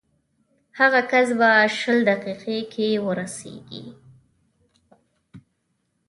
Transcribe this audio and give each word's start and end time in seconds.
هغه 0.79 1.01
کس 1.11 1.27
به 1.39 1.49
شل 1.77 1.97
دقیقو 2.09 2.57
کې 2.73 2.87
ورسېږي. 3.05 3.83